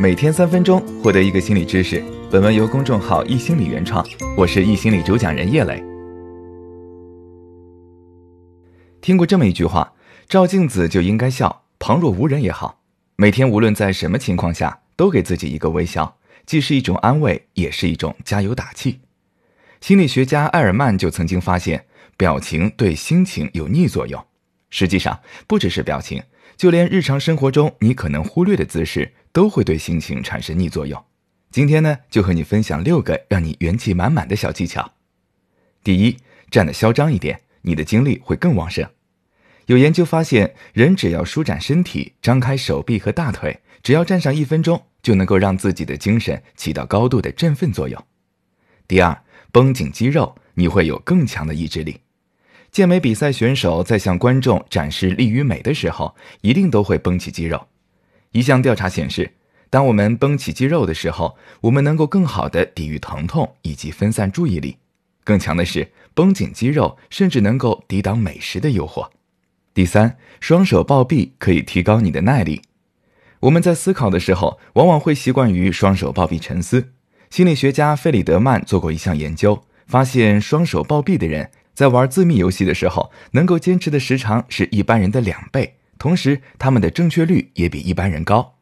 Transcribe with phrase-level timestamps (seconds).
[0.00, 2.00] 每天三分钟，获得一个心理知识。
[2.30, 5.82] 本文由公众号“易心理”原创，我是易心理主讲人叶磊。
[9.00, 9.92] 听过这么一句话：
[10.28, 12.80] 照镜子就应该笑，旁若无人也好。
[13.16, 19.00] 每天无论在什么情况下，都给自己一个微笑，既是一种安慰，也是一种加油打气。
[19.80, 21.86] 心理学家埃尔曼就曾经发现，
[22.16, 24.24] 表情对心情有逆作用。
[24.70, 26.22] 实际上，不只是表情，
[26.56, 31.02] 就连日常生活中你可能忽略的姿势，都会对心情产生逆作用。
[31.50, 34.92] 今天呢，就和你分享六个让你元气满满的小技巧。
[35.82, 36.16] 第一，
[36.50, 38.86] 站得嚣张一点，你的精力会更旺盛。
[39.66, 48.02] 有研究发现，人只要舒展身体，张开手臂和大腿，只要站上一分钟，就能够让自己的精神起到高度的振奋作用。
[48.86, 52.00] 第二，绷紧肌肉，你会有更强的意志力。
[52.78, 57.66] 健美比赛选手在向观众展示力与美的时候，一定都会绷起肌肉。
[58.30, 59.32] 一项调查显示，
[59.68, 64.76] 当我们绷起肌肉的时候，我们能够更好地抵御疼痛以及分散注意力。
[65.24, 69.08] 更强的是，绷紧肌肉甚至能够抵挡美食的诱惑。
[69.74, 72.62] 第三，双手抱臂可以提高你的耐力。
[73.40, 76.92] 我们在思考的时候，往往会习惯于双手抱臂沉思。
[77.28, 81.50] 心理学家费里德曼做过一项研究，发现双手抱臂的人。
[81.78, 88.56] 在玩自密游戏的时候，能够坚持的时长是一般人的两倍，同时他们的正确率也比一般人高。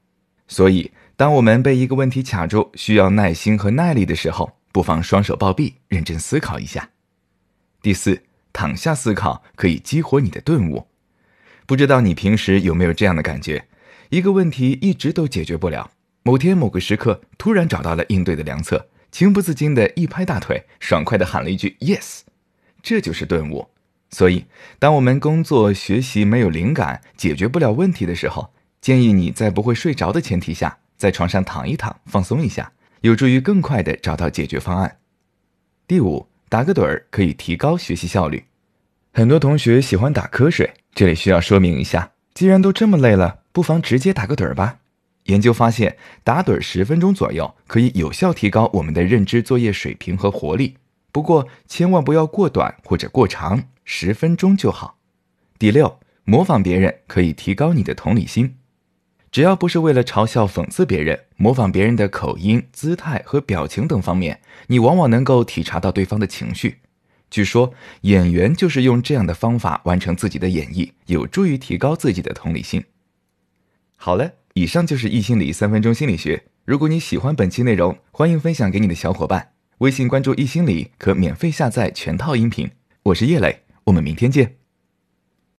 [0.48, 6.90] 所以，当我们被一个问题卡住，需要耐心和耐力的时候，不妨双手抱臂，认真思考一下。
[7.80, 8.22] 第四，
[8.52, 10.86] 躺下思考可以激活你的顿悟。
[11.64, 13.66] 不知道你平时有没有这样的感觉？
[14.10, 15.90] 一个问题一直都解决不了，
[16.22, 22.20] 某天某个时刻突然找到了应对的良策，情不自禁的一拍大腿，爽快的喊了一句 “yes”。
[22.86, 23.66] 这就是顿悟。
[24.10, 24.44] 所以，
[24.78, 32.70] 当我们工作学习没有灵感、解决不了问题的时候，建议你在不会睡着的前提下，在床上躺一躺，放松一下，
[33.00, 34.98] 有助于更快的找到解决方案。
[35.88, 38.44] 第五，打个盹儿可以提高学习效率。
[39.12, 44.78] 很多同学喜欢打瞌睡，这里需要说明一下：既然都这么累了，不妨直接打个盹儿吧。
[45.24, 50.76] 研究发现，打盹十分钟左右，可以有效提高我们的认知作业水平和活力。
[51.16, 54.98] 不过，千万不要过短或者过长，十分钟就好。
[55.58, 58.58] 第六，模仿别人可以提高你的同理心。
[59.32, 66.80] 只要不是为了嘲笑、讽刺别人，模仿别人的口音、姿态和表情等方面，你往往能够体察到对方的情绪。
[67.30, 67.72] 据说，
[68.02, 72.84] 演员就是用这样的方法完成自己的演绎，有助于提高自己的同理心。
[73.96, 76.44] 好了，以上就是易心理三分钟心理学。
[76.66, 79.55] 如果你喜欢本期内容，欢迎分享给你的小伙伴。
[79.78, 82.70] 微信关注一心理，可免费下载全套音频。
[83.02, 84.56] 我是叶磊，我们明天见。